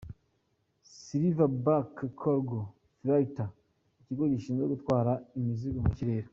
–«Silverback 1.03 1.91
Cargo 2.21 2.61
Freighters», 2.99 3.49
ikigo 3.99 4.23
gishinzwe 4.33 4.65
gutwara 4.73 5.11
imizigo 5.39 5.79
mu 5.87 5.91
kirere. 5.97 6.27